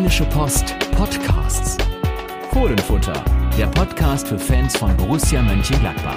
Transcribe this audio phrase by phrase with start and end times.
[0.00, 1.76] Rheinische Post Podcasts.
[2.54, 3.22] Fohlenfutter,
[3.58, 6.16] der Podcast für Fans von Borussia Mönchengladbach.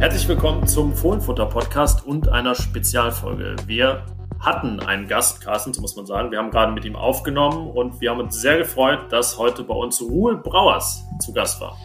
[0.00, 3.54] Herzlich willkommen zum Fohlenfutter Podcast und einer Spezialfolge.
[3.64, 4.04] Wir
[4.40, 6.32] hatten einen Gast, Carsten, so muss man sagen.
[6.32, 9.74] Wir haben gerade mit ihm aufgenommen und wir haben uns sehr gefreut, dass heute bei
[9.74, 11.76] uns Ruhl Brauers zu Gast war.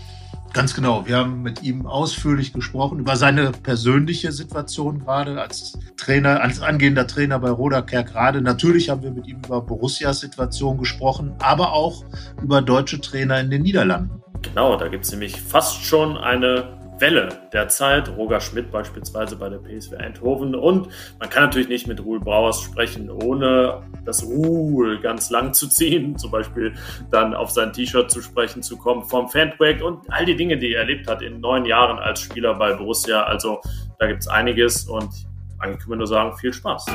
[0.53, 1.07] Ganz genau.
[1.07, 7.07] Wir haben mit ihm ausführlich gesprochen über seine persönliche Situation gerade als Trainer, als angehender
[7.07, 8.41] Trainer bei Roda Kerkrade.
[8.41, 12.03] Natürlich haben wir mit ihm über Borussias Situation gesprochen, aber auch
[12.41, 14.21] über deutsche Trainer in den Niederlanden.
[14.41, 18.09] Genau, da gibt es nämlich fast schon eine Welle der Zeit.
[18.15, 20.55] Roger Schmidt beispielsweise bei der PSW Eindhoven.
[20.55, 20.87] Und
[21.19, 26.17] man kann natürlich nicht mit Ruhl Brauers sprechen, ohne das Ruhl ganz lang zu ziehen.
[26.21, 26.73] Zum Beispiel
[27.09, 30.73] dann auf sein T-Shirt zu sprechen zu kommen vom Fanprojekt und all die Dinge, die
[30.73, 33.23] er erlebt hat in neun Jahren als Spieler bei Borussia.
[33.23, 33.59] Also
[33.99, 35.09] da gibt es einiges und
[35.59, 36.85] eigentlich können wir nur sagen, viel Spaß.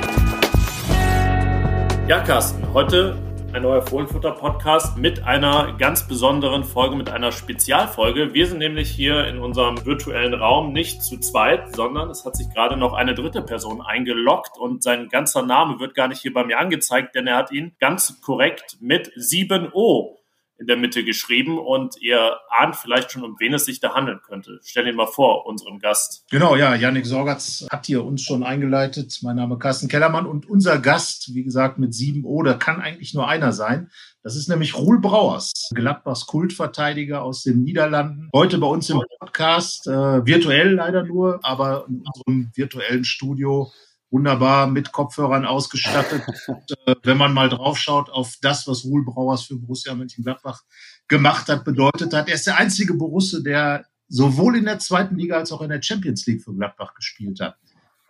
[2.09, 3.17] Ja, Carsten, heute
[3.53, 8.35] ein neuer Fohlenfutter-Podcast mit einer ganz besonderen Folge, mit einer Spezialfolge.
[8.35, 12.49] Wir sind nämlich hier in unserem virtuellen Raum nicht zu zweit, sondern es hat sich
[12.51, 16.45] gerade noch eine dritte Person eingeloggt und sein ganzer Name wird gar nicht hier bei
[16.45, 20.17] mir angezeigt, denn er hat ihn ganz korrekt mit 7O
[20.59, 24.21] in der Mitte geschrieben und ihr ahnt vielleicht schon, um wen es sich da handeln
[24.27, 24.61] könnte.
[24.65, 26.25] Stell ihn mal vor, unserem Gast.
[26.31, 29.19] Genau, ja, Yannick Sorgatz hat hier uns schon eingeleitet.
[29.23, 33.13] Mein Name ist Carsten Kellermann und unser Gast, wie gesagt, mit 7O, da kann eigentlich
[33.15, 33.91] nur einer sein.
[34.23, 38.31] Das ist nämlich Ruhl Brauers, Gladbachs Kultverteidiger aus den Niederlanden.
[38.35, 43.71] Heute bei uns im Podcast, äh, virtuell leider nur, aber in unserem virtuellen Studio
[44.17, 46.23] wunderbar mit Kopfhörern ausgestattet.
[46.47, 50.63] Und, äh, wenn man mal draufschaut auf das, was Ruhl Brauers für Borussia Mönchengladbach
[51.07, 55.37] gemacht hat, bedeutet hat, er ist der einzige Borusse, der sowohl in der zweiten Liga
[55.37, 57.57] als auch in der Champions League für Gladbach gespielt hat.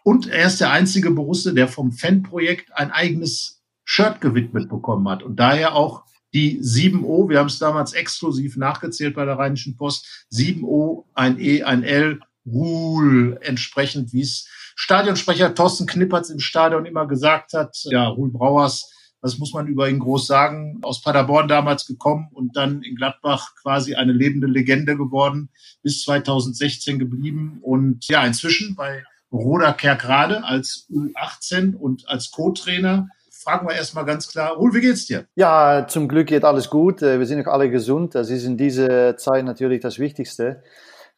[0.04, 5.24] Und er ist der einzige Borusse, der vom Fanprojekt ein eigenes Shirt gewidmet bekommen hat
[5.24, 10.26] und daher auch die 7O, wir haben es damals exklusiv nachgezählt bei der Rheinischen Post,
[10.32, 14.48] 7O, ein E, ein L, Ruhl, entsprechend wie es
[14.78, 18.92] Stadionsprecher Thorsten Knippertz im Stadion immer gesagt hat, ja, Ruhl Brauers,
[19.22, 23.54] was muss man über ihn groß sagen, aus Paderborn damals gekommen und dann in Gladbach
[23.60, 25.48] quasi eine lebende Legende geworden,
[25.82, 33.08] bis 2016 geblieben und ja, inzwischen bei Roda Kerkrade als U18 und als Co-Trainer.
[33.30, 35.26] Fragen wir erstmal ganz klar, Ruhl, wie geht's dir?
[35.36, 37.00] Ja, zum Glück geht alles gut.
[37.00, 38.14] Äh, wir sind noch alle gesund.
[38.14, 40.62] Das ist in dieser Zeit natürlich das Wichtigste.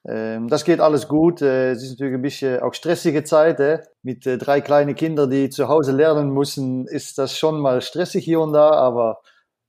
[0.09, 1.43] Ähm, das geht alles gut.
[1.43, 3.61] Äh, es ist natürlich ein bisschen auch stressige Zeit.
[3.61, 3.81] Äh?
[4.03, 8.25] Mit äh, drei kleinen Kindern, die zu Hause lernen müssen, ist das schon mal stressig
[8.25, 9.21] hier und da, aber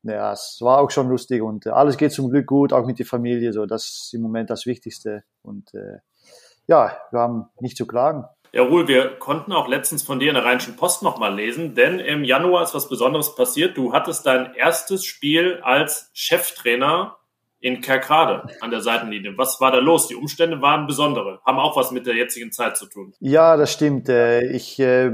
[0.03, 3.05] ja, es war auch schon lustig und alles geht zum Glück gut, auch mit der
[3.05, 3.51] Familie.
[3.51, 5.23] So, das ist im Moment das Wichtigste.
[5.41, 5.71] Und
[6.67, 8.23] ja, wir haben nicht zu klagen.
[8.51, 11.99] Ja, Ruhl, wir konnten auch letztens von dir in der Rheinischen Post nochmal lesen, denn
[11.99, 13.77] im Januar ist was Besonderes passiert.
[13.77, 17.18] Du hattest dein erstes Spiel als Cheftrainer
[17.61, 19.37] in Kerkrade an der Seitenlinie.
[19.37, 20.07] Was war da los?
[20.07, 23.13] Die Umstände waren besondere, haben auch was mit der jetzigen Zeit zu tun.
[23.19, 24.07] Ja, das stimmt.
[24.07, 25.11] Äh, ich äh,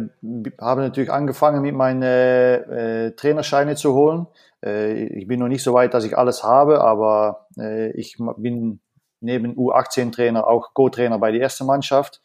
[0.62, 4.28] habe natürlich angefangen, mit meinen äh, Trainerscheine zu holen.
[4.68, 7.46] Ich bin noch nicht so weit, dass ich alles habe, aber
[7.94, 8.80] ich bin
[9.20, 12.20] neben U18-Trainer auch Co-Trainer bei der ersten Mannschaft.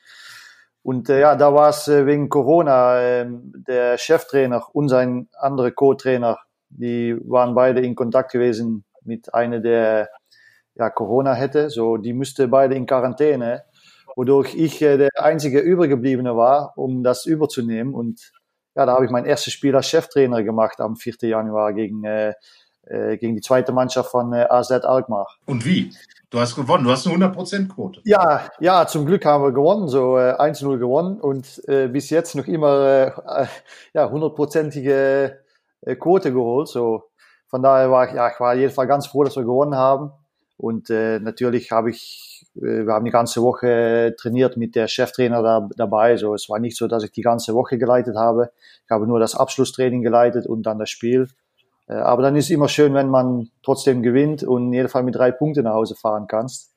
[0.82, 6.38] Und ja, da war es wegen Corona, ähm, der Cheftrainer und sein anderer Co-Trainer,
[6.70, 10.08] die waren beide in Kontakt gewesen mit einer, der
[10.76, 11.68] ja, Corona hätte.
[11.68, 13.64] So, die müsste beide in Quarantäne,
[14.16, 17.92] wodurch ich äh, der einzige Übergebliebene war, um das überzunehmen.
[17.92, 18.32] Und
[18.76, 21.16] ja, da habe ich mein erstes Spiel als Cheftrainer gemacht am 4.
[21.22, 22.34] Januar gegen, äh,
[22.84, 25.26] äh, gegen die zweite Mannschaft von äh, AZ Alkmaar.
[25.46, 25.92] Und wie?
[26.30, 28.02] Du hast gewonnen, du hast eine 100%-Quote.
[28.04, 32.36] Ja, ja, zum Glück haben wir gewonnen, so äh, 1-0 gewonnen und äh, bis jetzt
[32.36, 33.46] noch immer äh,
[33.92, 35.40] ja, 100%ige
[35.80, 36.68] äh, Quote geholt.
[36.68, 37.09] So,
[37.50, 40.12] von daher war ich, ja, ich war jeden Fall ganz froh, dass wir gewonnen haben.
[40.56, 45.42] Und äh, natürlich habe ich, äh, wir haben die ganze Woche trainiert mit der Cheftrainer
[45.42, 46.16] da, dabei.
[46.16, 48.52] So, es war nicht so, dass ich die ganze Woche geleitet habe.
[48.84, 51.28] Ich habe nur das Abschlusstraining geleitet und dann das Spiel.
[51.88, 55.02] Äh, aber dann ist es immer schön, wenn man trotzdem gewinnt und in jedem Fall
[55.02, 56.70] mit drei Punkten nach Hause fahren kannst.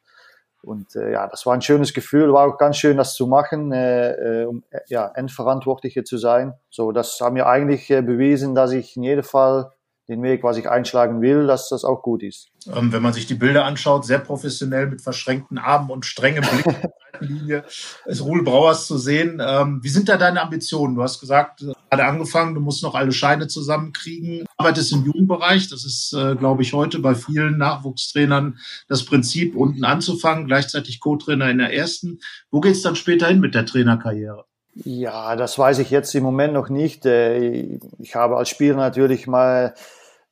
[0.64, 3.74] Und äh, ja, das war ein schönes Gefühl, war auch ganz schön, das zu machen,
[3.74, 6.54] äh, äh um ja, Endverantwortliche zu sein.
[6.70, 9.72] So, das haben mir eigentlich äh, bewiesen, dass ich in jedem Fall
[10.10, 12.50] den Weg, was ich einschlagen will, dass das auch gut ist.
[12.68, 16.66] Ähm, wenn man sich die Bilder anschaut, sehr professionell mit verschränkten Armen und strengem Blick
[16.66, 17.64] in der Seitenlinie
[18.06, 19.42] ist Ruhl Brauers zu sehen.
[19.46, 20.96] Ähm, wie sind da deine Ambitionen?
[20.96, 24.40] Du hast gesagt, hast gerade angefangen, du musst noch alle Scheine zusammenkriegen.
[24.40, 25.70] Du arbeitest im Jugendbereich.
[25.70, 28.58] Das ist, äh, glaube ich, heute bei vielen Nachwuchstrainern
[28.90, 32.20] das Prinzip, unten anzufangen, gleichzeitig Co-Trainer in der ersten.
[32.52, 34.46] Wo geht es dann später hin mit der Trainerkarriere?
[34.76, 37.06] Ja, das weiß ich jetzt im Moment noch nicht.
[37.06, 39.76] Äh, ich habe als Spieler natürlich mal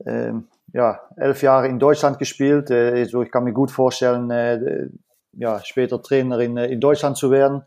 [0.06, 2.72] ähm, ja, elf Jahre in Deutschland gespielt.
[2.72, 4.88] Also ich kann mir gut vorstellen, äh,
[5.34, 7.64] ja, später Trainer in, Deutschland zu werden.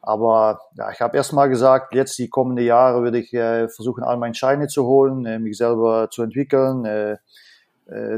[0.00, 4.16] Aber ja, ich habe erst mal gesagt, jetzt die kommenden Jahre würde ich versuchen, all
[4.16, 7.18] meine Scheine zu holen, mich selber zu entwickeln,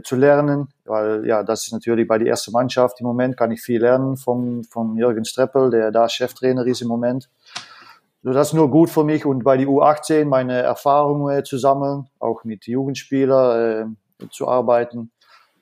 [0.03, 3.61] zu lernen, weil ja, das ist natürlich bei der ersten Mannschaft im Moment, kann ich
[3.61, 7.29] viel lernen vom, vom Jürgen Streppel, der da Cheftrainer ist im Moment.
[8.25, 12.09] Also das ist nur gut für mich und bei die U18 meine Erfahrungen zu sammeln,
[12.19, 15.11] auch mit Jugendspielern äh, zu arbeiten.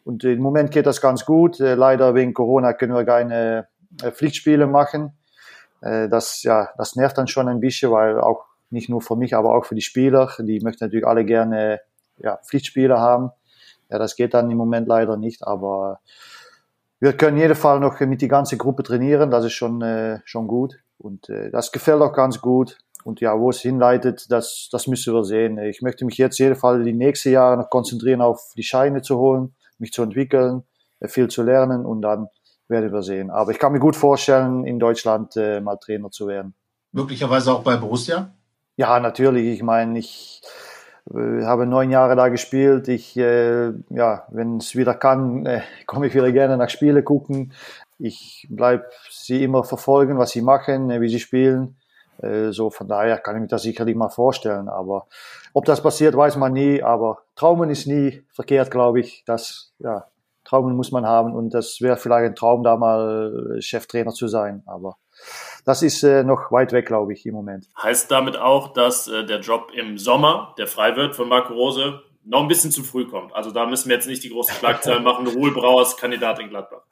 [0.04, 1.58] Und im Moment geht das ganz gut.
[1.58, 3.66] Äh, leider wegen Corona können wir keine
[4.00, 5.18] äh, Pflichtspiele machen.
[5.80, 9.34] Äh, das, ja, das nervt dann schon ein bisschen, weil auch nicht nur für mich,
[9.34, 10.30] aber auch für die Spieler.
[10.38, 11.80] Die möchten natürlich alle gerne
[12.18, 13.30] ja, Pflichtspiele haben.
[13.90, 15.98] Ja, das geht dann im Moment leider nicht, aber
[17.00, 19.32] wir können in jedem Fall noch mit die ganze Gruppe trainieren.
[19.32, 20.78] Das ist schon, äh, schon gut.
[21.02, 22.78] Und äh, das gefällt auch ganz gut.
[23.04, 25.58] Und ja, wo es hinleitet, das, das müssen wir sehen.
[25.58, 29.18] Ich möchte mich jetzt jeden Fall die nächsten Jahre noch konzentrieren auf die Scheine zu
[29.18, 30.62] holen, mich zu entwickeln,
[31.00, 32.28] äh, viel zu lernen und dann
[32.68, 33.30] werden wir sehen.
[33.30, 36.54] Aber ich kann mir gut vorstellen, in Deutschland äh, mal Trainer zu werden.
[36.92, 38.32] Möglicherweise auch bei Borussia?
[38.76, 39.46] Ja, natürlich.
[39.46, 40.42] Ich meine, ich
[41.12, 42.88] äh, habe neun Jahre da gespielt.
[42.88, 47.52] Ich, äh, ja, wenn es wieder kann, äh, komme ich wieder gerne nach Spiele gucken.
[47.98, 51.76] Ich bleibe sie immer verfolgen, was sie machen, wie sie spielen.
[52.50, 54.68] So von daher kann ich mir das sicherlich mal vorstellen.
[54.68, 55.06] Aber
[55.54, 56.82] ob das passiert, weiß man nie.
[56.82, 59.24] Aber Traumen ist nie verkehrt, glaube ich.
[59.26, 60.06] Das, ja,
[60.44, 64.62] Traumen muss man haben und das wäre vielleicht ein Traum, da mal Cheftrainer zu sein.
[64.66, 64.96] Aber
[65.64, 67.68] das ist äh, noch weit weg, glaube ich, im Moment.
[67.80, 72.00] Heißt damit auch, dass äh, der Job im Sommer, der frei wird von Marco Rose,
[72.24, 73.34] noch ein bisschen zu früh kommt.
[73.34, 76.82] Also da müssen wir jetzt nicht die große Schlagzeilen machen, Ruhl Brauers Kandidat in Gladbach.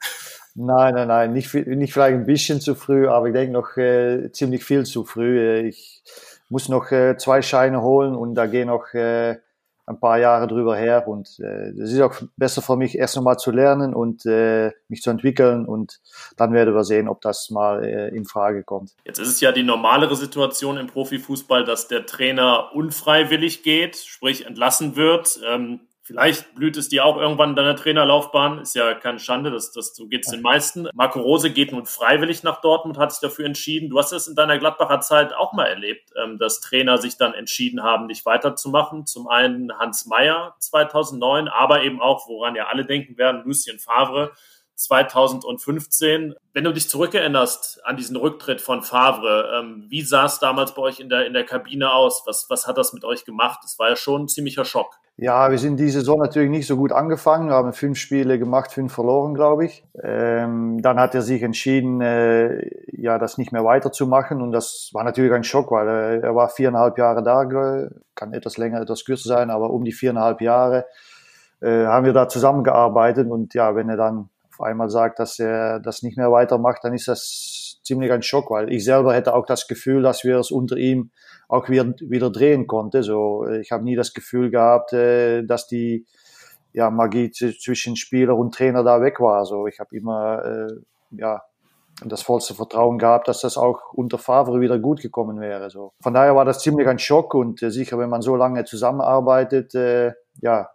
[0.55, 4.31] Nein, nein, nein, nicht, nicht vielleicht ein bisschen zu früh, aber ich denke noch äh,
[4.31, 5.39] ziemlich viel zu früh.
[5.39, 6.03] Äh, ich
[6.49, 9.37] muss noch äh, zwei Scheine holen und da gehen noch äh,
[9.85, 13.37] ein paar Jahre drüber her und äh, das ist auch besser für mich, erst nochmal
[13.37, 15.99] zu lernen und äh, mich zu entwickeln und
[16.37, 18.91] dann werden wir sehen, ob das mal äh, in Frage kommt.
[19.05, 24.45] Jetzt ist es ja die normalere Situation im Profifußball, dass der Trainer unfreiwillig geht, sprich
[24.45, 25.39] entlassen wird.
[25.47, 28.59] Ähm, Vielleicht blüht es dir auch irgendwann in deiner Trainerlaufbahn.
[28.59, 30.89] Ist ja keine Schande, das, das, so geht es den meisten.
[30.93, 33.89] Marco Rose geht nun freiwillig nach Dortmund, hat sich dafür entschieden.
[33.89, 37.33] Du hast es in deiner Gladbacher Zeit auch mal erlebt, ähm, dass Trainer sich dann
[37.33, 39.05] entschieden haben, nicht weiterzumachen.
[39.05, 44.31] Zum einen Hans Meyer 2009, aber eben auch, woran ja alle denken werden, Lucien Favre
[44.83, 46.35] 2015.
[46.53, 50.81] Wenn du dich zurückerinnerst an diesen Rücktritt von Favre, ähm, wie sah es damals bei
[50.81, 52.23] euch in der, in der Kabine aus?
[52.25, 53.59] Was, was hat das mit euch gemacht?
[53.63, 55.01] Es war ja schon ein ziemlicher Schock.
[55.17, 57.49] Ja, wir sind diese Saison natürlich nicht so gut angefangen.
[57.49, 59.83] Wir haben fünf Spiele gemacht, fünf verloren, glaube ich.
[60.01, 64.41] Ähm, dann hat er sich entschieden, äh, ja, das nicht mehr weiterzumachen.
[64.41, 67.45] Und das war natürlich ein Schock, weil er, er war viereinhalb Jahre da,
[68.15, 70.85] kann etwas länger, etwas kürzer sein, aber um die viereinhalb Jahre
[71.61, 73.29] äh, haben wir da zusammengearbeitet.
[73.29, 74.29] Und ja, wenn er dann
[74.61, 78.51] auf einmal sagt, dass er das nicht mehr weitermacht, dann ist das ziemlich ein Schock,
[78.51, 81.09] weil ich selber hätte auch das Gefühl, dass wir es unter ihm
[81.49, 83.01] auch wieder, wieder drehen konnte.
[83.01, 86.05] So, ich habe nie das Gefühl gehabt, äh, dass die
[86.73, 89.45] ja, Magie zwischen Spieler und Trainer da weg war.
[89.45, 90.67] So, ich habe immer äh,
[91.17, 91.41] ja,
[92.05, 95.71] das vollste Vertrauen gehabt, dass das auch unter Favre wieder gut gekommen wäre.
[95.71, 95.93] So.
[96.01, 99.73] Von daher war das ziemlich ein Schock und äh, sicher, wenn man so lange zusammenarbeitet,
[99.73, 100.69] äh, ja,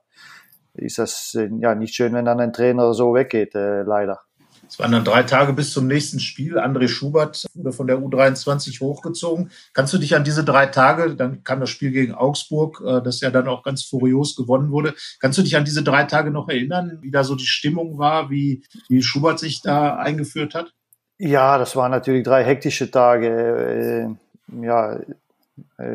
[0.76, 4.20] ist das äh, ja nicht schön, wenn dann ein Trainer so weggeht, äh, leider.
[4.68, 6.58] Es waren dann drei Tage bis zum nächsten Spiel.
[6.58, 9.50] André Schubert wurde von der U23 hochgezogen.
[9.72, 13.20] Kannst du dich an diese drei Tage, dann kam das Spiel gegen Augsburg, äh, das
[13.20, 14.94] ja dann auch ganz furios gewonnen wurde.
[15.20, 18.30] Kannst du dich an diese drei Tage noch erinnern, wie da so die Stimmung war,
[18.30, 20.72] wie, wie Schubert sich da eingeführt hat?
[21.18, 24.16] Ja, das waren natürlich drei hektische Tage.
[24.60, 25.06] Ja, äh,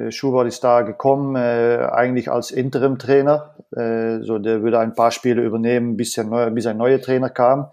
[0.10, 3.56] Schubert ist da gekommen, äh, eigentlich als Interim-Trainer.
[3.76, 7.70] Äh, so, der würde ein paar Spiele übernehmen, bis neuer, bis ein neuer Trainer kam.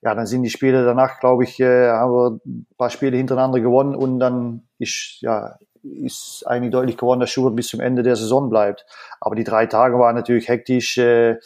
[0.00, 3.60] Ja, dann sind die Spiele danach, glaube ich, äh, haben wir ein paar Spiele hintereinander
[3.60, 8.16] gewonnen und dann ist, ja, ist eigentlich deutlich geworden, dass Schubert bis zum Ende der
[8.16, 8.86] Saison bleibt.
[9.20, 11.38] Aber die drei Tage waren natürlich hektisch, äh,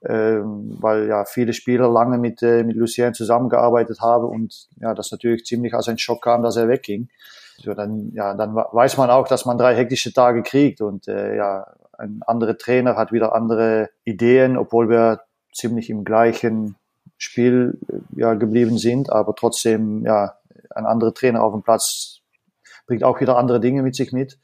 [0.00, 5.10] äh, weil ja viele Spieler lange mit, äh, mit Lucien zusammengearbeitet haben und ja, das
[5.10, 7.08] natürlich ziemlich als ein Schock kam, dass er wegging.
[7.60, 11.36] So, dann, ja, dann weiß man auch, dass man drei hektische Tage kriegt und äh,
[11.36, 11.66] ja,
[11.98, 15.22] ein anderer Trainer hat wieder andere Ideen, obwohl wir
[15.52, 16.76] ziemlich im gleichen
[17.16, 20.34] Spiel äh, ja, geblieben sind, aber trotzdem ja,
[20.70, 22.20] ein anderer Trainer auf dem Platz
[22.86, 24.38] bringt auch wieder andere Dinge mit sich mit.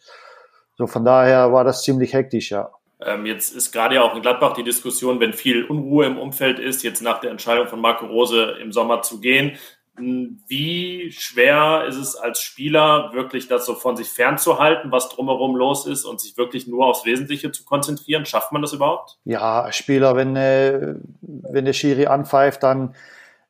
[0.76, 2.70] So von daher war das ziemlich hektisch, ja.
[3.00, 6.58] Ähm, jetzt ist gerade ja auch in Gladbach die Diskussion, wenn viel Unruhe im Umfeld
[6.58, 9.56] ist, jetzt nach der Entscheidung von Marco Rose im Sommer zu gehen,
[9.96, 15.86] Wie schwer ist es als Spieler, wirklich das so von sich fernzuhalten, was drumherum los
[15.86, 18.26] ist und sich wirklich nur aufs Wesentliche zu konzentrieren?
[18.26, 19.18] Schafft man das überhaupt?
[19.24, 22.96] Ja, Spieler, wenn, äh, wenn der Schiri anpfeift, dann,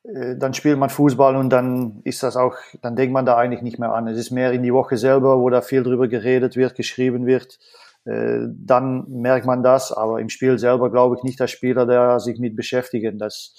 [0.03, 3.63] äh, dann spielt man Fußball und dann ist das auch, dann denkt man da eigentlich
[3.63, 4.07] nicht mehr an.
[4.07, 7.57] Es ist mehr in die Woche selber, wo da viel drüber geredet wird, geschrieben wird.
[8.05, 12.19] Äh, dann merkt man das, aber im Spiel selber glaube ich nicht der Spieler, der
[12.19, 13.17] sich mit beschäftigen.
[13.17, 13.55] Das,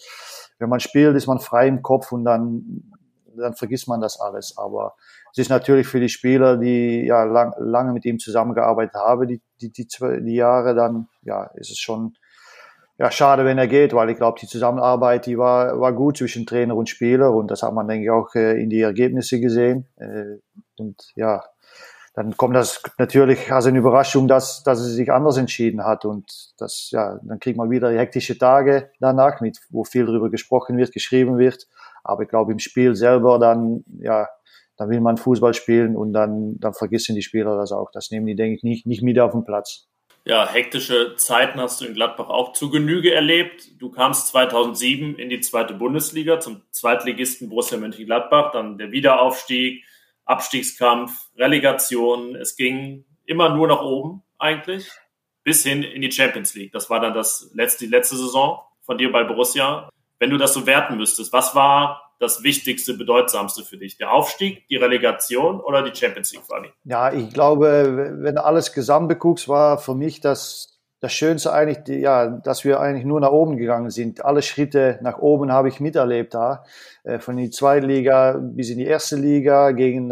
[0.59, 2.83] wenn man spielt, ist man frei im Kopf und dann,
[3.37, 4.57] dann vergisst man das alles.
[4.57, 4.95] Aber
[5.33, 9.43] es ist natürlich für die Spieler, die ja lang, lange mit ihm zusammengearbeitet haben, die,
[9.61, 12.15] die, die, zwei, die Jahre, dann ja, ist es schon
[12.99, 16.47] ja, schade, wenn er geht, weil ich glaube, die Zusammenarbeit, die war, war gut zwischen
[16.47, 19.87] Trainer und Spieler und das hat man, denke ich, auch äh, in die Ergebnisse gesehen.
[19.97, 20.39] Äh,
[20.79, 21.45] und ja,
[22.17, 26.07] dann kommt das natürlich als eine Überraschung, dass, dass er sich anders entschieden hat.
[26.07, 30.79] Und das, ja, dann kriegt man wieder hektische Tage danach, mit, wo viel darüber gesprochen
[30.79, 31.67] wird, geschrieben wird.
[32.03, 34.29] Aber ich glaube, im Spiel selber dann, ja,
[34.79, 37.91] dann will man Fußball spielen und dann, dann vergessen die Spieler das auch.
[37.93, 39.87] Das nehmen die, denke ich, nicht, nicht mit auf den Platz.
[40.25, 43.79] Ja, hektische Zeiten hast du in Gladbach auch zu Genüge erlebt.
[43.79, 49.85] Du kamst 2007 in die zweite Bundesliga zum Zweitligisten Borussia Mönchengladbach, dann der Wiederaufstieg,
[50.27, 52.35] Abstiegskampf, Relegation.
[52.37, 54.91] Es ging immer nur nach oben eigentlich,
[55.45, 56.73] bis hin in die Champions League.
[56.73, 59.89] Das war dann das letzte, die letzte Saison von dir bei Borussia.
[60.19, 63.99] Wenn du das so werten müsstest, was war das Wichtigste, Bedeutsamste für dich?
[63.99, 66.73] Der Aufstieg, die Relegation oder die Champions League Quali?
[66.85, 70.76] Ja, ich glaube, wenn du alles gesamt beguckst, war für mich das
[71.07, 74.25] das Schönste eigentlich, ja, dass wir eigentlich nur nach oben gegangen sind.
[74.25, 76.65] Alle Schritte nach oben habe ich miterlebt da.
[77.05, 80.11] Äh, von die zweite Liga bis in die erste Liga, gegen,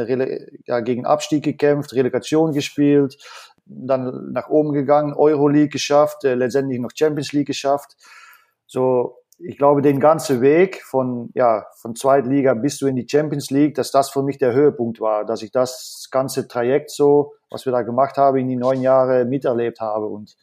[0.66, 3.18] ja, gegen Abstieg gekämpft, Relegation gespielt,
[3.66, 7.96] dann nach oben gegangen, Euroleague geschafft, äh, letztendlich noch Champions League geschafft.
[8.66, 13.50] So, ich glaube, den ganzen Weg von, ja, von Zweitliga bis du in die Champions
[13.50, 17.66] League, dass das für mich der Höhepunkt war, dass ich das ganze Trajekt so, was
[17.66, 20.36] wir da gemacht haben, in die neun Jahre miterlebt habe und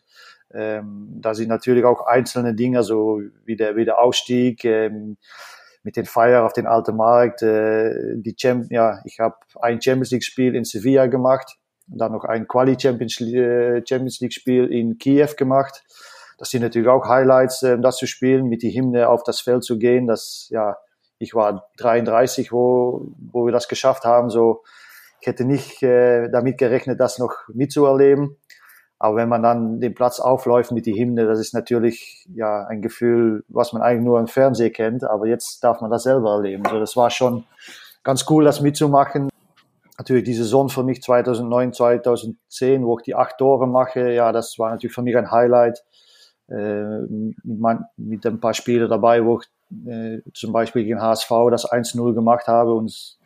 [0.54, 5.18] ähm, da sind natürlich auch einzelne Dinge, so wie der, wie der Ausstieg ähm,
[5.84, 7.42] mit den Feiern auf den alten Markt.
[7.42, 12.24] Äh, die Champ ja, ich habe ein Champions League Spiel in Sevilla gemacht, dann noch
[12.24, 15.84] ein Quali Champions, äh, Champions League Spiel in Kiew gemacht.
[16.38, 19.64] Das sind natürlich auch Highlights, äh, das zu spielen, mit die Hymne auf das Feld
[19.64, 20.08] zu gehen.
[20.08, 20.78] Das ja,
[21.18, 24.30] ich war 33, wo wo wir das geschafft haben.
[24.30, 24.64] So,
[25.22, 28.38] ich hätte nicht äh, damit gerechnet, das noch mitzuerleben.
[29.04, 32.84] Aber wenn man dann den Platz aufläuft mit die Hymne, das ist natürlich ja ein
[32.84, 35.04] Gefühl, was man eigentlich nur im Fernsehen kennt.
[35.04, 36.62] Aber jetzt darf man das selber erleben.
[36.70, 37.46] So, das war schon
[38.04, 39.30] ganz cool, das mitzumachen.
[39.98, 44.60] Natürlich die Saison für mich 2009, 2010, wo ich die acht Tore mache, ja, das
[44.60, 45.84] war natürlich für mich ein Highlight.
[46.48, 51.68] Äh, mit, mit ein paar Spielen dabei, wo ich äh, zum Beispiel gegen HSV das
[51.68, 53.18] 1-0 gemacht habe und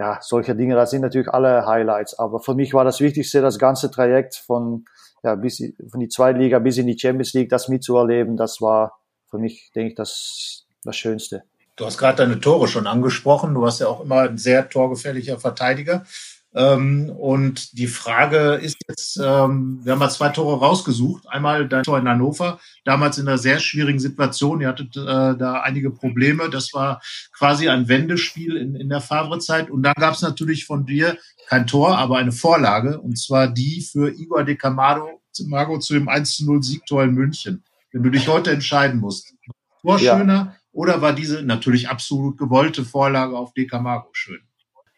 [0.00, 2.18] ja, solche Dinge, das sind natürlich alle Highlights.
[2.18, 4.86] Aber für mich war das Wichtigste, das ganze Trajekt von,
[5.22, 9.36] ja, bis, von die Zweitliga bis in die Champions League, das mitzuerleben, das war für
[9.36, 11.42] mich, denke ich, das, das Schönste.
[11.76, 13.52] Du hast gerade deine Tore schon angesprochen.
[13.52, 16.06] Du warst ja auch immer ein sehr torgefährlicher Verteidiger.
[16.52, 21.28] Ähm, und die Frage ist jetzt, ähm, wir haben mal zwei Tore rausgesucht.
[21.28, 24.60] Einmal dein Tor in Hannover, damals in einer sehr schwierigen Situation.
[24.60, 26.50] Ihr hattet äh, da einige Probleme.
[26.50, 27.00] Das war
[27.32, 29.70] quasi ein Wendespiel in, in der Favre-Zeit.
[29.70, 31.16] Und dann gab es natürlich von dir
[31.48, 33.00] kein Tor, aber eine Vorlage.
[33.00, 37.62] Und zwar die für Igor de Camargo, Camargo zu dem 1-0-Siegtor in München.
[37.92, 39.34] Wenn du dich heute entscheiden musst.
[39.82, 40.18] Tor ja.
[40.18, 44.40] schöner oder war diese natürlich absolut gewollte Vorlage auf de Camargo schön?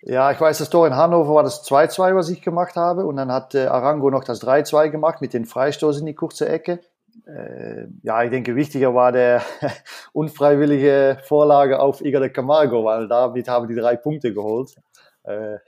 [0.04, 3.06] Ja, ich weiß, das Tor in Hannover war das 2-2, was ich gemacht habe.
[3.06, 6.48] Und dann hat äh, Arango noch das 3-2 gemacht mit den Freistoß in die kurze
[6.48, 6.80] Ecke.
[7.24, 9.42] Äh, ja, ich denke, wichtiger war der
[10.12, 14.74] unfreiwillige Vorlage auf Igor de Camargo, weil damit haben die drei Punkte geholt.
[15.22, 15.58] Äh,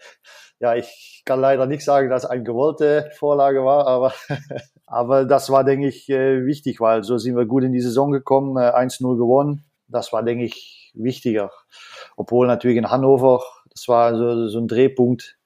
[0.59, 4.15] ja, ich kann leider nicht sagen, dass eine gewollte Vorlage war, aber,
[4.87, 8.11] aber das war, denke ich, äh, wichtig, weil so sind wir gut in die Saison
[8.11, 9.65] gekommen, 1-0 äh, gewonnen.
[9.87, 11.53] Das war, denke ich, wichtiger.
[12.17, 15.37] Obwohl natürlich in Hannover das war so, so ein Drehpunkt,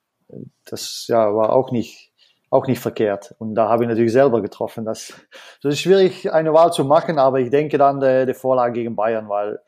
[0.65, 2.13] das ja, war auch nicht,
[2.51, 3.35] auch nicht verkehrt.
[3.39, 4.85] Und da habe ich natürlich selber getroffen.
[4.85, 5.15] Das,
[5.63, 8.97] das ist schwierig, eine Wahl zu machen, aber ich denke dann der, der Vorlage gegen
[8.97, 9.61] Bayern, weil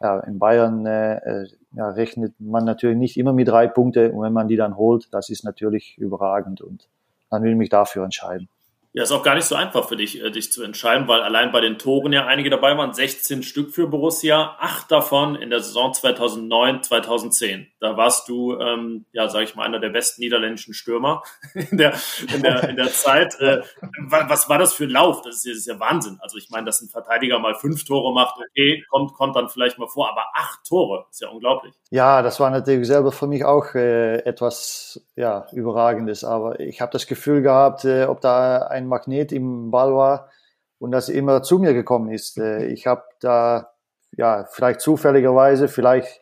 [0.00, 4.22] ja, in Bayern äh, äh, ja, rechnet man natürlich nicht immer mit drei Punkte und
[4.22, 6.88] wenn man die dann holt, das ist natürlich überragend und
[7.30, 8.48] dann will ich mich dafür entscheiden.
[8.96, 11.52] Ja, ist auch gar nicht so einfach für dich, äh, dich zu entscheiden, weil allein
[11.52, 15.60] bei den Toren ja einige dabei waren, 16 Stück für Borussia, acht davon in der
[15.60, 17.66] Saison 2009, 2010.
[17.78, 21.22] Da warst du, ähm, ja, sage ich mal, einer der besten niederländischen Stürmer
[21.52, 21.92] in der,
[22.34, 23.38] in der, in der Zeit.
[23.38, 23.60] Äh,
[24.08, 25.20] was war das für ein Lauf?
[25.20, 26.16] Das ist, das ist ja Wahnsinn.
[26.22, 29.78] Also ich meine, dass ein Verteidiger mal fünf Tore macht, okay, kommt, kommt dann vielleicht
[29.78, 31.74] mal vor, aber acht Tore, ist ja unglaublich.
[31.90, 36.92] Ja, das war natürlich selber für mich auch äh, etwas ja, Überragendes, aber ich habe
[36.92, 40.30] das Gefühl gehabt, äh, ob da ein ein Magnet im Ball war
[40.78, 42.38] und das immer zu mir gekommen ist.
[42.38, 43.72] Äh, ich habe da
[44.16, 46.20] ja vielleicht zufälligerweise, vielleicht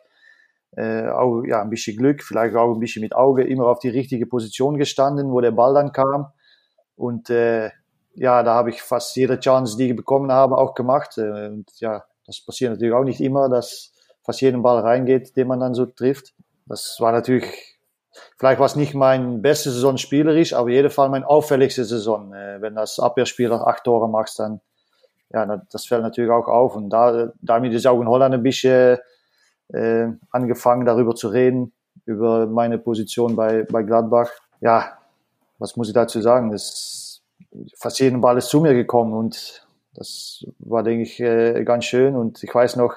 [0.75, 3.89] äh, auch ja ein bisschen Glück, vielleicht auch ein bisschen mit Auge immer auf die
[3.89, 6.31] richtige Position gestanden, wo der Ball dann kam
[6.95, 7.71] und äh,
[8.15, 11.17] ja, da habe ich fast jede Chance, die ich bekommen habe, auch gemacht.
[11.17, 13.91] Äh, und ja, das passiert natürlich auch nicht immer, dass
[14.23, 16.33] fast jeden Ball reingeht, den man dann so trifft.
[16.65, 17.74] Das war natürlich
[18.37, 22.33] Vielleicht war es nicht mein beste Saison spielerisch, aber in jedem Fall mein auffälligste Saison.
[22.33, 24.61] Äh, wenn das Abwehrspieler acht Tore machst, dann
[25.33, 26.75] ja, das fällt natürlich auch auf.
[26.75, 28.97] Und da, damit ist auch in Holland ein bisschen
[29.69, 31.73] äh, angefangen, darüber zu reden,
[32.05, 34.29] über meine Position bei, bei Gladbach.
[34.61, 34.97] Ja,
[35.59, 36.51] was muss ich dazu sagen?
[36.51, 37.21] Das,
[37.77, 42.15] fast jeden Ball ist zu mir gekommen und das war, denke ich, äh, ganz schön.
[42.15, 42.95] Und ich weiß noch,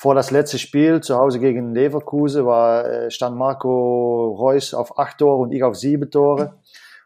[0.00, 5.18] vor das letzte Spiel zu Hause gegen Leverkusen war, äh, stand Marco Reus auf acht
[5.18, 6.54] Tore und ich auf sieben Tore.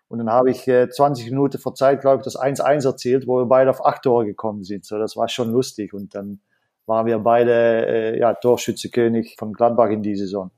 [0.06, 3.38] Und dann habe ich äh, 20 Minuten vor Zeit, glaube ich, das 1-1 erzielt, wo
[3.38, 4.84] wir beide auf acht Tore gekommen sind.
[4.84, 5.92] So, das war schon lustig.
[5.92, 6.38] Und dann
[6.86, 7.52] waren wir beide
[7.84, 10.52] äh, ja, Torschützekönig von Gladbach in die Saison.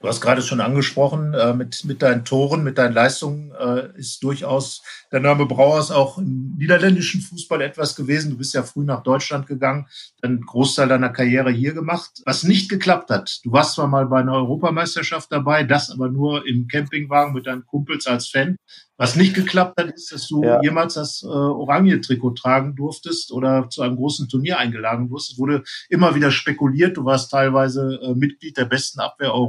[0.00, 4.22] Du hast gerade schon angesprochen, äh, mit, mit deinen Toren, mit deinen Leistungen äh, ist
[4.22, 8.30] durchaus der Name Brauers auch im niederländischen Fußball etwas gewesen.
[8.30, 9.86] Du bist ja früh nach Deutschland gegangen,
[10.22, 12.22] einen Großteil deiner Karriere hier gemacht.
[12.24, 16.46] Was nicht geklappt hat, du warst zwar mal bei einer Europameisterschaft dabei, das aber nur
[16.46, 18.56] im Campingwagen mit deinen Kumpels als Fan.
[19.00, 20.60] Was nicht geklappt hat, ist, dass du ja.
[20.60, 25.32] jemals das äh, Oranje-Trikot tragen durftest oder zu einem großen Turnier eingeladen wurdest.
[25.32, 26.96] Es wurde immer wieder spekuliert.
[26.96, 29.47] Du warst teilweise äh, Mitglied der besten Abwehr Europas.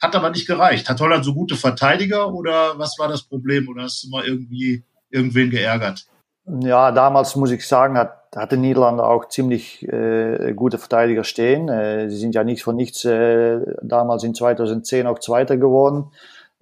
[0.00, 0.88] Hat aber nicht gereicht.
[0.88, 3.68] Hat Holland so gute Verteidiger oder was war das Problem?
[3.68, 6.06] Oder hast du mal irgendwie irgendwen geärgert?
[6.46, 11.68] Ja, damals muss ich sagen, hat, hatte Niederlande auch ziemlich äh, gute Verteidiger stehen.
[11.68, 16.12] Äh, sie sind ja nicht von nichts äh, damals in 2010 auch Zweiter geworden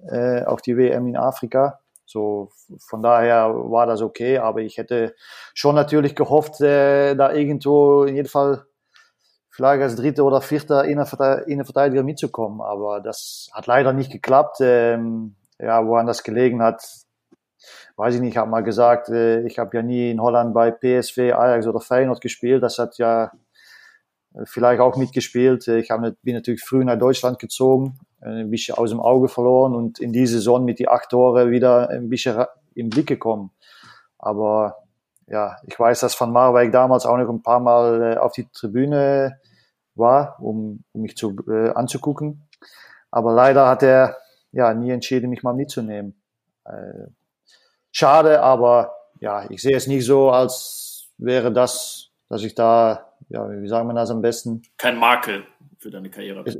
[0.08, 1.80] äh, auf die WM in Afrika.
[2.04, 5.14] So, von daher war das okay, aber ich hätte
[5.54, 8.66] schon natürlich gehofft, äh, da irgendwo in jedem Fall
[9.52, 12.60] vielleicht als dritter oder vierter Innenverteidiger mitzukommen.
[12.62, 14.58] Aber das hat leider nicht geklappt.
[14.60, 16.82] Ähm, ja, woran das gelegen hat,
[17.96, 18.32] weiß ich nicht.
[18.32, 21.80] Ich habe mal gesagt, äh, ich habe ja nie in Holland bei PSV, Ajax oder
[21.80, 22.62] Feyenoord gespielt.
[22.62, 23.30] Das hat ja
[24.34, 25.68] äh, vielleicht auch mitgespielt.
[25.68, 29.74] Ich hab, bin natürlich früh nach Deutschland gezogen, äh, ein bisschen aus dem Auge verloren
[29.74, 33.50] und in die Saison mit die acht Tore wieder ein bisschen im Blick gekommen.
[34.18, 34.78] Aber
[35.26, 38.48] ja, ich weiß, dass Van Marwijk damals auch noch ein paar Mal äh, auf die
[38.50, 39.38] Tribüne
[39.94, 42.48] war, um, um mich zu, äh, anzugucken.
[43.10, 44.16] Aber leider hat er
[44.52, 46.14] ja nie entschieden, mich mal mitzunehmen.
[46.64, 47.08] Äh,
[47.90, 53.48] schade, aber ja, ich sehe es nicht so, als wäre das, dass ich da, ja,
[53.50, 54.62] wie sagen wir das am besten?
[54.78, 55.44] Kein Makel
[55.78, 56.42] für deine Karriere.
[56.44, 56.56] Es,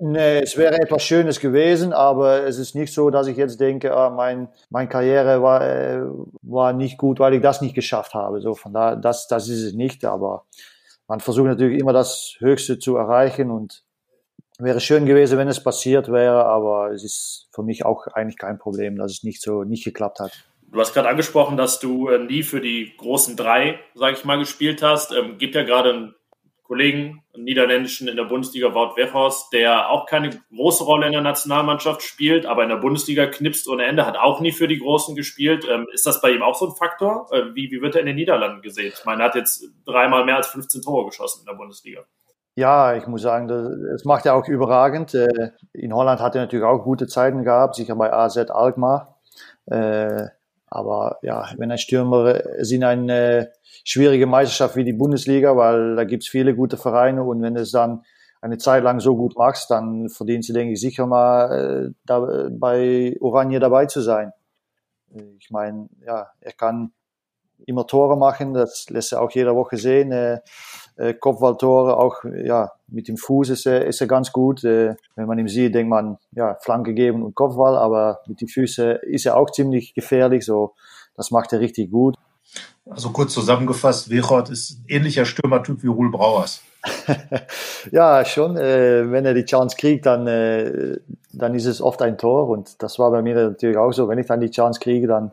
[0.00, 3.94] nee, es wäre etwas Schönes gewesen, aber es ist nicht so, dass ich jetzt denke,
[3.94, 6.00] ah, mein, meine Karriere war, äh,
[6.42, 8.40] war nicht gut, weil ich das nicht geschafft habe.
[8.40, 10.44] So, von da, das, das ist es nicht, aber
[11.08, 13.84] man versucht natürlich immer das Höchste zu erreichen und
[14.58, 18.58] wäre schön gewesen, wenn es passiert wäre, aber es ist für mich auch eigentlich kein
[18.58, 20.32] Problem, dass es nicht so nicht geklappt hat.
[20.70, 24.38] Du hast gerade angesprochen, dass du äh, nie für die großen drei, sage ich mal,
[24.38, 25.12] gespielt hast.
[25.12, 26.14] Ähm, gibt ja gerade einen
[26.72, 31.20] Kollegen, einen niederländischen in der Bundesliga, Wout Weghorst, der auch keine große Rolle in der
[31.20, 35.14] Nationalmannschaft spielt, aber in der Bundesliga knipst ohne Ende, hat auch nie für die Großen
[35.14, 35.66] gespielt.
[35.70, 37.28] Ähm, ist das bei ihm auch so ein Faktor?
[37.30, 38.90] Äh, wie, wie wird er in den Niederlanden gesehen?
[38.96, 42.00] Ich meine, er hat jetzt dreimal mehr als 15 Tore geschossen in der Bundesliga.
[42.54, 45.12] Ja, ich muss sagen, das macht er auch überragend.
[45.12, 49.20] Äh, in Holland hat er natürlich auch gute Zeiten gehabt, sicher bei AZ Alkmaar.
[50.72, 53.52] Äh, aber ja, wenn ein Stürmer ist in eine
[53.84, 58.04] schwierige Meisterschaft wie die Bundesliga, weil da gibt's viele gute Vereine und wenn es dann
[58.40, 62.48] eine Zeit lang so gut machst, dann verdienst du, denke ich, sicher mal äh, da,
[62.50, 64.32] bei Oranje dabei zu sein.
[65.38, 66.92] Ich meine, ja, er kann
[67.66, 70.12] immer Tore machen, das lässt er auch jede Woche sehen.
[70.12, 70.40] Äh,
[70.96, 74.62] äh, Kopfballtore, auch ja, mit dem Fuß ist er, ist er ganz gut.
[74.64, 78.48] Äh, wenn man ihn sieht, denkt man, ja, Flanke geben und Kopfball, aber mit den
[78.48, 80.44] Füßen ist er auch ziemlich gefährlich.
[80.44, 80.74] So,
[81.16, 82.16] das macht er richtig gut.
[82.88, 86.62] Also kurz zusammengefasst, Wechort ist ein ähnlicher Stürmertyp wie Ruhl Brauers.
[87.92, 88.56] ja, schon.
[88.56, 90.98] Äh, wenn er die Chance kriegt, dann, äh,
[91.32, 92.48] dann ist es oft ein Tor.
[92.48, 94.08] Und das war bei mir natürlich auch so.
[94.08, 95.32] Wenn ich dann die Chance kriege, dann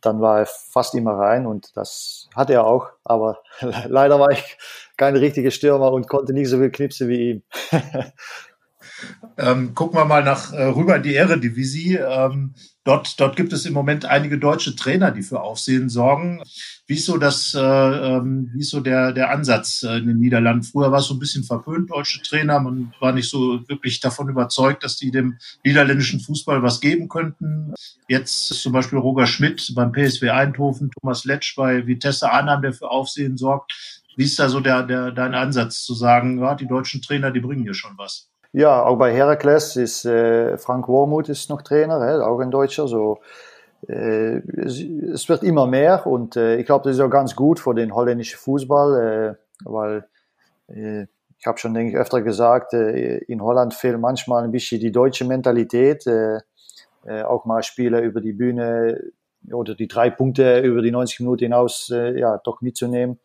[0.00, 2.88] dann war er fast immer rein und das hat er auch.
[3.04, 3.38] Aber
[3.86, 4.58] leider war ich
[4.96, 7.42] kein richtiger Stürmer und konnte nicht so viel knipsen wie ihm.
[9.38, 11.96] Ähm, gucken wir mal nach äh, rüber in die Eredivisie.
[11.96, 16.42] Ähm, dort, dort gibt es im Moment einige deutsche Trainer, die für Aufsehen sorgen.
[16.86, 20.18] Wie ist so das, äh, ähm, wie ist so der, der Ansatz äh, in den
[20.18, 20.64] Niederlanden?
[20.64, 22.60] Früher war es so ein bisschen verpönt, deutsche Trainer.
[22.60, 27.74] Man war nicht so wirklich davon überzeugt, dass die dem niederländischen Fußball was geben könnten.
[28.08, 32.72] Jetzt ist zum Beispiel Roger Schmidt beim PSW Eindhoven, Thomas Letsch bei Vitesse Arnhem, der
[32.72, 33.72] für Aufsehen sorgt.
[34.16, 37.40] Wie ist da so der, der, dein Ansatz zu sagen, ja, die deutschen Trainer, die
[37.40, 38.29] bringen hier schon was?
[38.52, 42.88] Ja, auch bei Heracles ist äh, Frank Wormuth ist noch Trainer, hè, auch ein Deutscher.
[42.88, 43.20] So,
[43.88, 47.74] äh, es, wird immer mehr und äh, ich glaube, das ist auch ganz gut für
[47.74, 50.08] den holländischen Fußball, äh, weil
[50.68, 51.06] äh,
[51.38, 54.92] ich habe schon, denke ich, öfter gesagt, äh, in Holland fehlt manchmal ein bisschen die
[54.92, 56.40] deutsche Mentalität, äh,
[57.06, 59.00] äh, auch mal Spiele über die Bühne
[59.52, 63.20] oder die drei Punkte über die 90 Minuten hinaus äh, ja, doch mitzunehmen.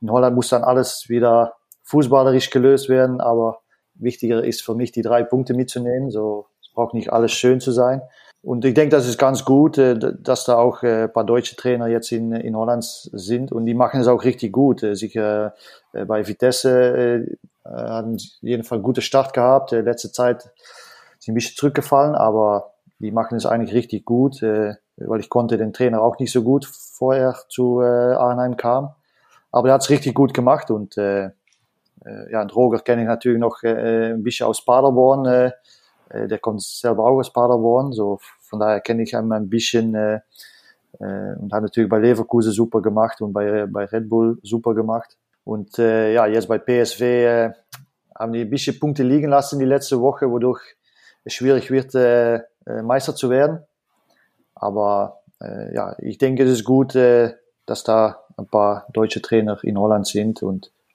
[0.00, 3.60] In Holland muss dann alles wieder fußballerisch gelöst werden, aber
[3.94, 6.10] wichtiger ist für mich, die drei Punkte mitzunehmen.
[6.10, 8.02] So, es braucht nicht alles schön zu sein.
[8.44, 11.56] Und ich denke, das ist ganz gut, äh, dass da auch äh, ein paar deutsche
[11.56, 14.82] Trainer jetzt in, in Holland sind und die machen es auch richtig gut.
[14.82, 15.54] Äh, sicher
[15.92, 19.70] bei Vitesse haben jeden Fall einen guten Start gehabt.
[19.70, 20.42] Letzte Zeit
[21.20, 25.72] sind ein bisschen zurückgefallen, aber die machen es eigentlich richtig gut, weil ich konnte den
[25.72, 28.96] Trainer auch nicht so gut vorher zu Arnheim kam.
[29.52, 31.30] Aber er hat es richtig gut gemacht und äh,
[32.30, 35.52] ja, und Roger kenne ich natürlich noch äh, ein bisschen aus Paderborn.
[36.12, 37.92] Der kommt selber auch aus Paderborn.
[37.92, 40.20] So, von daher kenne ich ihn ein bisschen äh,
[41.00, 45.16] äh, und hat natürlich bei Leverkusen super gemacht und bei, bei Red Bull super gemacht.
[45.44, 47.52] Und äh, ja, jetzt bei PSV äh,
[48.16, 50.60] haben die ein bisschen Punkte liegen lassen die letzte Woche, wodurch
[51.24, 52.42] es schwierig wird, äh,
[52.82, 53.60] Meister zu werden.
[54.54, 57.34] Aber äh, ja, ich denke, es ist gut, äh,
[57.66, 60.42] dass da ein paar deutsche Trainer in Holland sind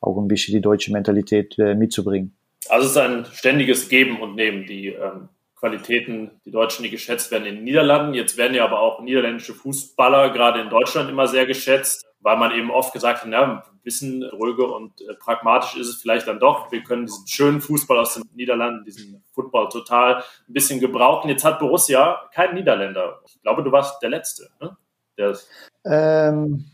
[0.01, 2.35] auch ein bisschen die deutsche Mentalität äh, mitzubringen.
[2.67, 4.65] Also es ist ein ständiges Geben und Nehmen.
[4.65, 8.13] Die ähm, Qualitäten, die Deutschen, die geschätzt werden in den Niederlanden.
[8.13, 12.51] Jetzt werden ja aber auch niederländische Fußballer gerade in Deutschland immer sehr geschätzt, weil man
[12.51, 16.39] eben oft gesagt hat, na, ein bisschen ruhige und äh, pragmatisch ist es vielleicht dann
[16.39, 16.71] doch.
[16.71, 21.29] Wir können diesen schönen Fußball aus den Niederlanden, diesen Football total ein bisschen gebrauchen.
[21.29, 23.21] Jetzt hat Borussia keinen Niederländer.
[23.25, 24.49] Ich glaube, du warst der Letzte.
[24.61, 24.77] Ne?
[25.17, 25.37] Der
[25.85, 26.65] ähm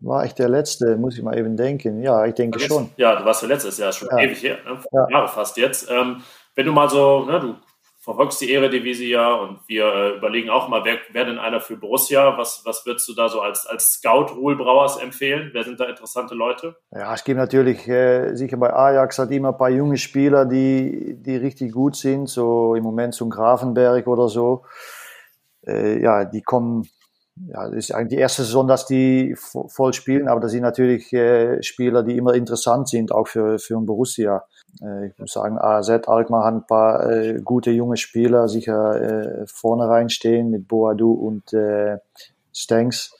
[0.00, 0.96] war ich der Letzte?
[0.96, 2.02] Muss ich mal eben denken.
[2.02, 2.90] Ja, ich denke schon.
[2.96, 4.18] Ja, du warst der Letzte, ist ja schon ja.
[4.18, 4.78] ewig her, ne?
[4.90, 5.06] ja.
[5.10, 5.90] Jahre fast jetzt.
[5.90, 6.22] Ähm,
[6.54, 7.54] wenn du mal so, ne, du
[8.02, 11.76] verfolgst die Eredivisie ja und wir äh, überlegen auch mal, wer, wer denn einer für
[11.76, 12.36] Borussia?
[12.36, 15.50] Was, was würdest du da so als, als Scout Ruhl Brauers empfehlen?
[15.52, 16.74] Wer sind da interessante Leute?
[16.90, 21.14] Ja, es gibt natürlich äh, sicher bei Ajax hat immer ein paar junge Spieler, die,
[21.16, 24.64] die richtig gut sind, so im Moment zum Grafenberg oder so.
[25.64, 26.88] Äh, ja, die kommen
[27.48, 31.12] ja, das ist eigentlich die erste Saison, dass die voll spielen, aber das sind natürlich
[31.12, 34.44] äh, Spieler, die immer interessant sind, auch für, für ein Borussia.
[34.80, 39.46] Äh, ich muss sagen, AZ Alkmaar hat ein paar äh, gute junge Spieler sicher äh,
[39.46, 41.98] vorne reinstehen mit Boadu und äh.
[42.54, 43.10] Das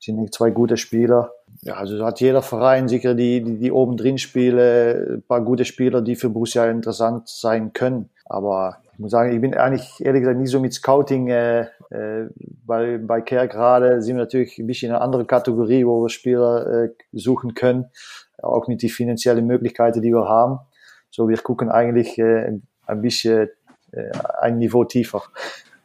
[0.00, 1.32] sind zwei gute Spieler.
[1.62, 5.64] Ja, also hat jeder Verein sicher die, die, die oben drin spielen, ein paar gute
[5.64, 8.08] Spieler, die für Borussia interessant sein können.
[8.24, 12.28] Aber muss sagen, ich bin eigentlich ehrlich gesagt nicht so mit Scouting, äh, äh,
[12.66, 16.08] weil bei Care gerade sind wir natürlich ein bisschen in einer anderen Kategorie, wo wir
[16.08, 17.86] Spieler äh, suchen können,
[18.42, 20.58] auch mit den finanziellen Möglichkeiten, die wir haben.
[21.10, 22.52] So, wir gucken eigentlich äh,
[22.86, 23.48] ein bisschen
[23.92, 24.10] äh,
[24.40, 25.22] ein Niveau tiefer.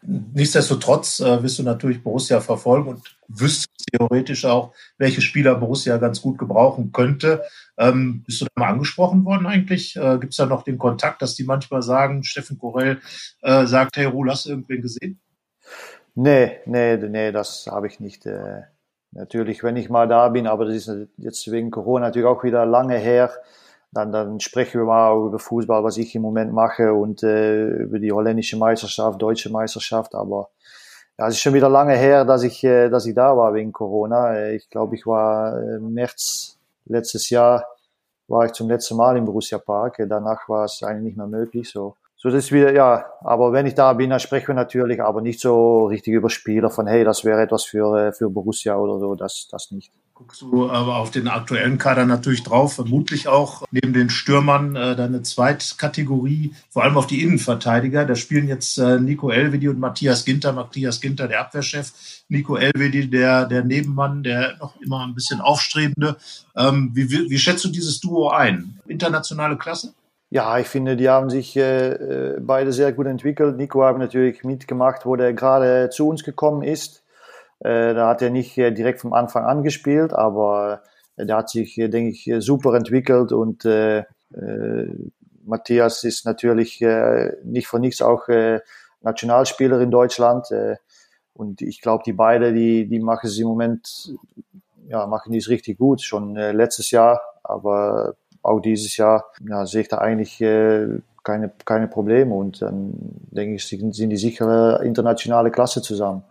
[0.07, 6.21] Nichtsdestotrotz äh, wirst du natürlich Borussia verfolgen und wüsstest theoretisch auch, welche Spieler Borussia ganz
[6.21, 7.43] gut gebrauchen könnte.
[7.77, 9.95] Ähm, bist du da mal angesprochen worden eigentlich?
[9.95, 12.99] Äh, Gibt es da noch den Kontakt, dass die manchmal sagen, Steffen Korell
[13.41, 15.19] äh, sagt, hey Ruhl, hast du irgendwen gesehen?
[16.13, 18.25] Nee, nee, nee, das habe ich nicht.
[18.25, 18.61] Äh,
[19.11, 22.65] natürlich, wenn ich mal da bin, aber das ist jetzt wegen Corona natürlich auch wieder
[22.65, 23.31] lange her
[23.95, 27.97] dann, dann sprechen wir mal über Fußball, was ich im Moment mache und äh, über
[27.97, 30.15] die holländische Meisterschaft, deutsche Meisterschaft.
[30.15, 30.49] Aber
[31.17, 33.71] ja, es ist schon wieder lange her, dass ich, äh, dass ich da war wegen
[33.71, 34.35] Corona.
[34.35, 37.65] Äh, ich glaube, ich war äh, März letztes Jahr
[38.27, 39.97] war ich zum letzten Mal im Borussia Park.
[40.09, 41.69] Danach war es eigentlich nicht mehr möglich.
[41.69, 45.01] So, so das ist wieder, ja, aber wenn ich da bin, dann sprechen wir natürlich,
[45.01, 48.75] aber nicht so richtig über Spieler von, hey, das wäre etwas für, äh, für Borussia
[48.75, 49.93] oder so, das, das nicht.
[50.17, 54.95] Guckst du aber auf den aktuellen Kader natürlich drauf, vermutlich auch neben den Stürmern äh,
[54.95, 58.05] deine Zweitkategorie, vor allem auf die Innenverteidiger.
[58.05, 60.53] Da spielen jetzt äh, Nico Elvedi und Matthias Ginter.
[60.53, 61.91] Matthias Ginter, der Abwehrchef,
[62.29, 66.15] Nico Elvedi, der, der Nebenmann, der noch immer ein bisschen aufstrebende.
[66.55, 68.79] Ähm, wie, wie, wie schätzt du dieses Duo ein?
[68.87, 69.93] Internationale Klasse?
[70.29, 73.57] Ja, ich finde, die haben sich äh, äh beide sehr gut entwickelt.
[73.57, 77.04] Nico hat natürlich mitgemacht, wo der gerade zu uns gekommen ist Äh,
[77.59, 80.83] da hat er nicht äh, direkt vom Anfang an gespielt, aber
[81.15, 84.93] äh, der hat sich, äh, denke ich, super entwickelt und äh, äh,
[85.43, 88.59] Matthias ist natürlich äh, nicht von nichts auch äh,
[89.01, 90.51] Nationalspieler in Deutschland.
[90.51, 90.77] Äh,
[91.33, 94.13] und ich glaube, die beiden, die, die machen es im Moment,
[94.87, 96.01] ja, machen die es richtig gut.
[96.01, 100.87] Schon äh, letztes Jahr, aber auch dieses Jahr ja, sehe ich da eigentlich äh,
[101.23, 102.33] keine, keine Probleme.
[102.33, 102.93] Und dann
[103.31, 106.23] denke ich, sind die sicher internationale Klasse zusammen.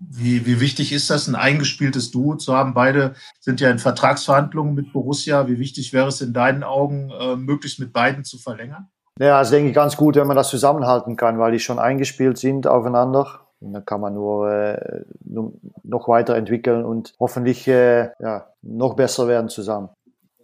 [0.00, 2.72] Wie, wie wichtig ist das, ein eingespieltes Duo zu haben?
[2.72, 5.48] Beide sind ja in Vertragsverhandlungen mit Borussia.
[5.48, 8.88] Wie wichtig wäre es in deinen Augen, äh, möglichst mit beiden zu verlängern?
[9.18, 12.38] Ja, das denke ich ganz gut, wenn man das zusammenhalten kann, weil die schon eingespielt
[12.38, 13.48] sind aufeinander.
[13.60, 19.48] Und dann kann man nur äh, noch weiterentwickeln und hoffentlich äh, ja, noch besser werden
[19.48, 19.88] zusammen.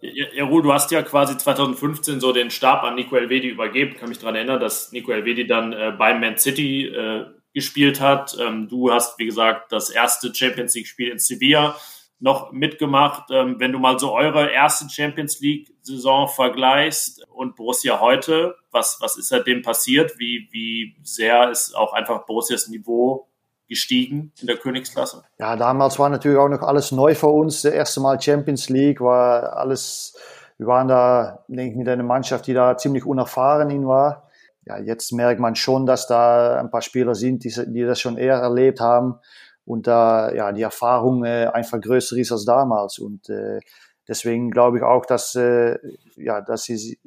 [0.01, 3.93] Ja, Ruhl, du hast ja quasi 2015 so den Stab an Nico Elvedi übergeben.
[3.93, 8.01] Ich kann mich daran erinnern, dass Nico Elvedi dann äh, bei Man City äh, gespielt
[8.01, 8.37] hat.
[8.39, 11.75] Ähm, du hast, wie gesagt, das erste Champions League-Spiel in Sevilla
[12.19, 13.31] noch mitgemacht.
[13.31, 19.17] Ähm, wenn du mal so eure erste Champions League-Saison vergleichst und Borussia heute, was, was
[19.17, 20.19] ist seitdem passiert?
[20.19, 23.29] Wie, wie sehr ist auch einfach Borussias Niveau
[23.69, 25.23] gestiegen in der Königsklasse?
[25.39, 27.61] Ja, damals war natürlich auch noch alles neu für uns.
[27.61, 30.17] Das erste Mal Champions League war alles,
[30.57, 34.24] wir waren da, denke ich, mit einer Mannschaft, die da ziemlich unerfahren in war.
[34.65, 38.17] Ja, jetzt merkt man schon, dass da ein paar Spieler sind, die, die das schon
[38.17, 39.19] eher erlebt haben
[39.63, 42.97] und da ja die Erfahrung äh, einfach größer ist als damals.
[42.99, 43.59] Und äh,
[44.07, 45.77] deswegen glaube ich auch, dass äh,
[46.15, 46.97] ja dass sie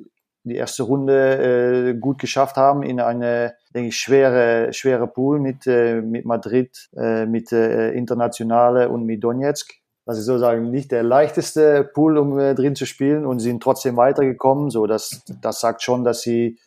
[0.44, 5.66] die erste Runde äh, gut geschafft haben in eine denke ich schwere schwere Pool mit
[5.66, 9.74] äh, mit Madrid äh, mit äh, Internationale und mit Donetsk.
[10.06, 14.70] Also sozusagen nicht der leichteste Pool um äh, drin zu spielen und sind trotzdem weitergekommen.
[14.70, 16.58] So dass das sagt schon dass sie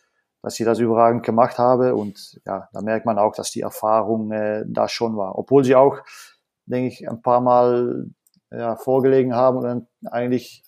[0.42, 1.94] dass sie das überragend gemacht habe.
[1.94, 5.38] Und ja, da merkt man auch, dass die Erfahrung äh, da schon war.
[5.38, 5.98] Obwohl sie auch,
[6.66, 8.06] denke ich, ein paar Mal
[8.50, 10.64] ja, vorgelegen haben und dann eigentlich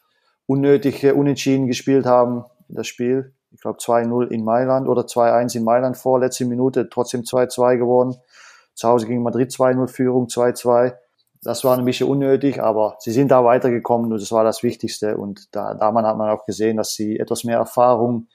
[0.46, 3.34] unnötig unentschieden gespielt haben, das Spiel.
[3.50, 8.16] Ich glaube 2-0 in Mailand oder 2-1 in Mailand vor, letzte Minute, trotzdem 2-2 geworden.
[8.74, 10.94] Zu Hause gegen Madrid 2-0 Führung, 2-2.
[11.42, 15.16] Das war ein bisschen unnötig, aber sie sind da weitergekommen und das war das Wichtigste.
[15.16, 18.28] Und da, da hat man auch gesehen, dass sie etwas mehr Erfahrung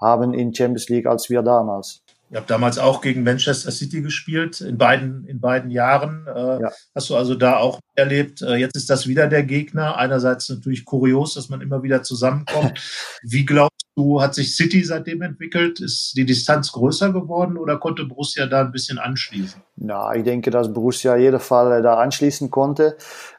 [0.00, 2.02] haben in Champions League als wir damals.
[2.28, 6.26] Ihr habt damals auch gegen Manchester City gespielt, in beiden, in beiden Jahren.
[6.26, 6.72] Äh, ja.
[6.92, 8.42] Hast du also da auch erlebt?
[8.42, 9.96] Äh, jetzt ist das wieder der Gegner.
[9.96, 12.80] Einerseits natürlich kurios, dass man immer wieder zusammenkommt.
[13.22, 15.78] Wie glaubst du, hat sich City seitdem entwickelt?
[15.78, 19.62] Ist die Distanz größer geworden oder konnte Borussia da ein bisschen anschließen?
[19.76, 22.96] Na, ich denke, dass Borussia in jedem Fall äh, da anschließen konnte.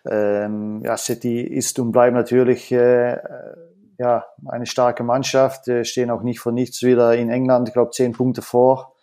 [0.09, 3.17] Ähm, ja, City ist und bleibt natürlich äh,
[3.97, 7.91] ja, eine starke Mannschaft, äh, stehen auch nicht vor nichts wieder in England, ich glaube,
[7.91, 8.95] zehn Punkte vor.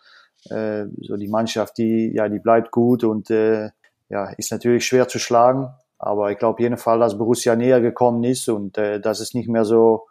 [0.51, 3.71] Äh, so die Mannschaft, die, ja, die bleibt gut und äh,
[4.09, 5.75] ja, ist natürlich schwer zu schlagen.
[5.99, 9.49] Aber ich glaube jeden Fall, dass Borussia näher gekommen ist und äh, dass es nicht
[9.49, 10.07] mehr so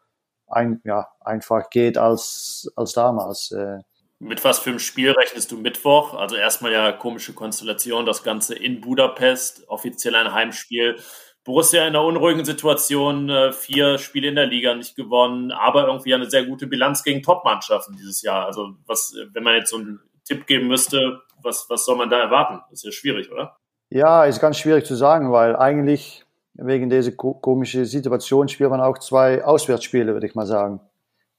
[0.47, 3.51] ein, ja, einfach geht als, als damals.
[3.51, 3.79] Äh.
[4.19, 6.13] Mit was für einem Spiel rechnest du Mittwoch?
[6.13, 10.97] Also erstmal ja komische Konstellation, das Ganze in Budapest, offiziell ein Heimspiel.
[11.43, 16.13] Borussia in einer unruhigen Situation, äh, vier Spiele in der Liga nicht gewonnen, aber irgendwie
[16.13, 18.45] eine sehr gute Bilanz gegen Top-Mannschaften dieses Jahr.
[18.45, 22.19] Also was, wenn man jetzt so einen Tipp geben müsste, was, was soll man da
[22.19, 22.61] erwarten?
[22.71, 23.57] Ist ja schwierig, oder?
[23.89, 28.99] Ja, ist ganz schwierig zu sagen, weil eigentlich wegen dieser komischen Situation spielt man auch
[28.99, 30.79] zwei Auswärtsspiele, würde ich mal sagen.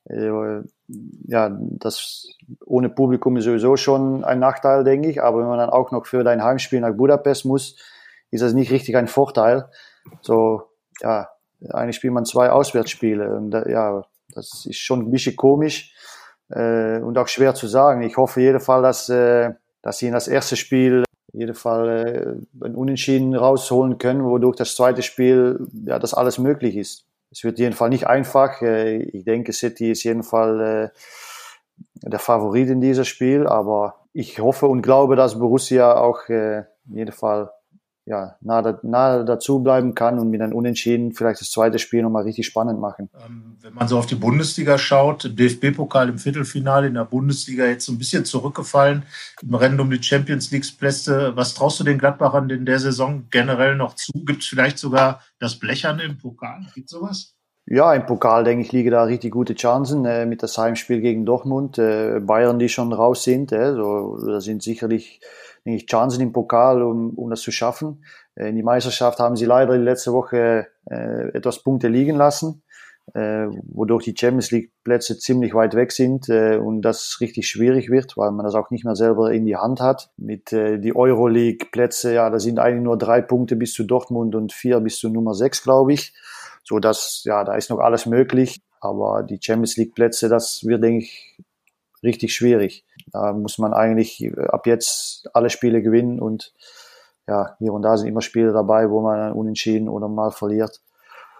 [0.04, 0.60] Äh,
[1.26, 2.36] ja, das
[2.66, 5.22] ohne Publikum ist sowieso schon ein Nachteil, denke ich.
[5.22, 7.76] Aber wenn man dann auch noch für dein Heimspiel nach Budapest muss,
[8.30, 9.70] ist das nicht richtig ein Vorteil
[10.20, 10.62] so,
[11.00, 11.28] ja,
[11.70, 13.36] eigentlich spielt man zwei Auswärtsspiele.
[13.36, 15.94] Und ja, das ist schon ein bisschen komisch
[16.50, 18.02] äh, und auch schwer zu sagen.
[18.02, 22.64] Ich hoffe jeden Fall, dass, äh, dass sie in das erste Spiel jeden Fall äh,
[22.64, 27.06] ein Unentschieden rausholen können, wodurch das zweite Spiel, ja, das alles möglich ist.
[27.30, 28.62] Es wird jeden Fall nicht einfach.
[28.62, 30.92] Äh, ich denke, City ist jeden Fall
[32.04, 36.64] äh, der Favorit in diesem Spiel, aber ich hoffe und glaube, dass Borussia auch äh,
[37.10, 37.50] Fall
[38.06, 42.24] ja, nahe, nahe dazu bleiben kann und mit einem Unentschieden vielleicht das zweite Spiel nochmal
[42.24, 43.08] richtig spannend machen.
[43.24, 47.86] Ähm, wenn man so auf die Bundesliga schaut, DFB-Pokal im Viertelfinale in der Bundesliga jetzt
[47.86, 49.04] so ein bisschen zurückgefallen
[49.42, 51.32] im Rennen um die Champions League-Plätze.
[51.34, 54.12] Was traust du den Gladbachern in der Saison generell noch zu?
[54.12, 56.66] Gibt es vielleicht sogar das Blechern im Pokal?
[56.74, 57.34] Gibt sowas?
[57.66, 61.24] Ja, im Pokal, denke ich, liegen da richtig gute Chancen äh, mit das Heimspiel gegen
[61.24, 61.78] Dortmund.
[61.78, 65.20] Äh, Bayern, die schon raus sind, äh, so, da sind sicherlich
[65.64, 68.04] ich, Chancen im Pokal, um, um das zu schaffen.
[68.34, 72.62] Äh, in die Meisterschaft haben sie leider die letzte Woche äh, etwas Punkte liegen lassen.
[73.12, 77.90] äh, wodurch die Champions League Plätze ziemlich weit weg sind äh, und das richtig schwierig
[77.90, 80.10] wird, weil man das auch nicht mehr selber in die Hand hat.
[80.16, 84.34] Mit äh, die Euroleague Plätze, ja, da sind eigentlich nur drei Punkte bis zu Dortmund
[84.34, 86.14] und vier bis zu Nummer sechs, glaube ich.
[86.62, 88.62] So dass, ja, da ist noch alles möglich.
[88.80, 91.38] Aber die Champions League Plätze, das wird, denke ich,
[92.04, 92.84] richtig schwierig.
[93.06, 96.52] Da muss man eigentlich ab jetzt alle Spiele gewinnen und
[97.26, 100.80] ja, hier und da sind immer Spiele dabei, wo man unentschieden oder mal verliert.